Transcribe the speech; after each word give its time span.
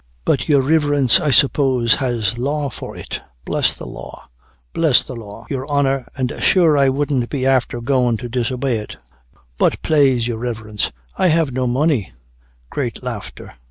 But 0.25 0.49
your 0.49 0.63
Riverence, 0.63 1.19
I 1.19 1.29
suppose, 1.29 1.93
has 1.97 2.39
law 2.39 2.71
for 2.71 2.97
it? 2.97 3.21
Bless 3.45 3.75
the 3.75 3.85
law! 3.85 4.25
your 5.47 5.65
honor, 5.69 6.07
and 6.17 6.33
sure 6.39 6.75
an 6.75 6.81
I 6.85 6.89
wouldn't 6.89 7.29
be 7.29 7.45
after 7.45 7.79
going 7.81 8.17
to 8.17 8.27
disobey 8.27 8.79
it; 8.79 8.97
but 9.59 9.79
plase 9.83 10.25
your 10.27 10.39
Riverence, 10.39 10.91
I 11.19 11.27
have 11.27 11.51
no 11.53 11.67
money' 11.67 12.11
(great 12.71 13.03
laughter). 13.03 13.53